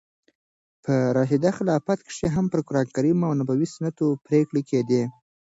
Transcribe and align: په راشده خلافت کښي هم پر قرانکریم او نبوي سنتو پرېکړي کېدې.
په 0.83 0.95
راشده 1.17 1.49
خلافت 1.57 1.99
کښي 2.07 2.27
هم 2.35 2.45
پر 2.51 2.59
قرانکریم 2.67 3.19
او 3.27 3.31
نبوي 3.39 3.67
سنتو 3.73 4.07
پرېکړي 4.25 4.61
کېدې. 4.69 5.03